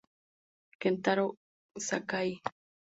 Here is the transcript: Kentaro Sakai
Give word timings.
Kentaro 0.79 1.27
Sakai 1.87 2.29